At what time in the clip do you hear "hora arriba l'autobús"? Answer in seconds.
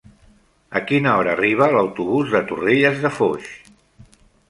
1.19-2.35